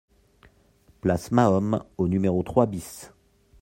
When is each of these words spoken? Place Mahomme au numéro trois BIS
Place 1.01 1.29
Mahomme 1.29 1.85
au 1.99 2.07
numéro 2.07 2.41
trois 2.41 2.65
BIS 2.65 3.11